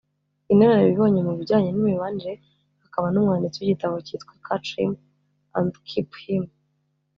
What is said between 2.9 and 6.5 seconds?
n’umwanditsi w’igitabo cyitwa ’Catch Him and Keep Him’